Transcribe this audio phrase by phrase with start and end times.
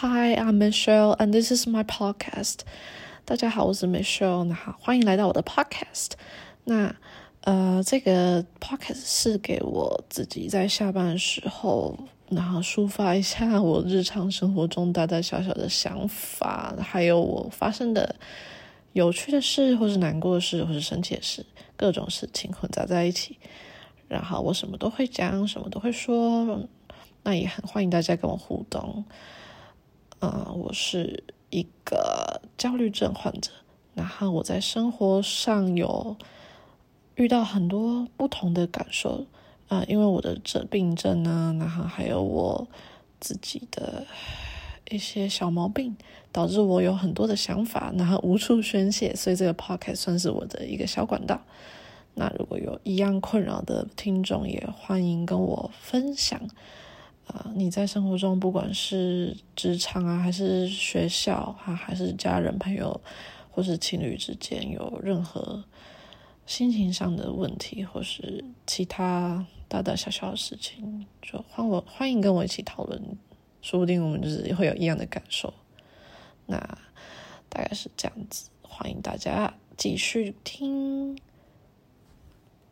[0.00, 2.58] Hi, I'm Michelle, and this is my podcast.
[3.24, 6.10] 大家好，我是 Michelle，那好，欢迎来到我的 podcast。
[6.62, 6.94] 那
[7.40, 11.98] 呃，这个 podcast 是给我自己在下班的时候，
[12.28, 18.14] 然后抒发一下我日常生活中大大小小的想法，还有我发生的
[18.92, 21.44] 有趣的事，或是难过的事，或是生气的事，
[21.76, 23.36] 各种事情混杂在一起。
[24.06, 26.60] 然后我什么都会讲，什么都会说，
[27.24, 29.04] 那也很欢迎大家跟我互动。
[30.20, 33.50] 嗯，我是一个焦虑症患者，
[33.94, 36.16] 然后我在生活上有
[37.14, 39.26] 遇到很多不同的感受
[39.68, 42.66] 啊，因为我的这病症呢，然后还有我
[43.20, 44.04] 自己的
[44.90, 45.96] 一些小毛病，
[46.32, 51.40] 导致我有很多的想法，然后无处宣泄，所以这个 podcast 算是我的一个小管道。
[52.14, 56.40] 那如果有一样困扰的听众，也欢迎跟我分享。
[57.28, 63.00] 啊，你在生活中，不管是职场啊，还是学校哈，还是家人朋友，
[63.50, 65.62] 或是情侣之间，有任何
[66.46, 73.00] 心情上的问题，或是其他大大小小的事情，就欢我欢迎跟我一起讨论，
[73.60, 75.52] 说不定我们就是会有一样的感受。
[76.46, 76.56] 那
[77.50, 81.18] 大概是这样子，欢迎大家继续听。